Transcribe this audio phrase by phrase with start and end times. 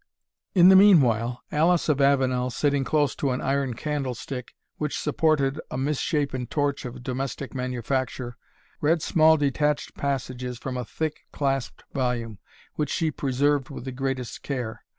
[0.55, 5.77] In the meanwhile, Alice of Avenel, sitting close to an iron candlestick, which supported a
[5.77, 8.35] misshapen torch of domestic manufacture,
[8.79, 12.39] read small detached passages from a thick clasped volume,
[12.73, 14.81] which she preserved with the greatest care.